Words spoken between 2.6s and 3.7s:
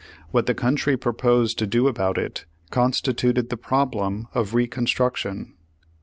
constituted the